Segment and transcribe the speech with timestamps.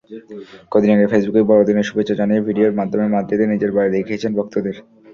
[0.71, 4.75] কদিন আগে ফেসবুকে বড়দিনের শুভেচ্ছা জানিয়ে ভিডিওর মাধ্যমে মাদ্রিদে নিজের বাড়ি দেখিয়েছেন ভক্তদের।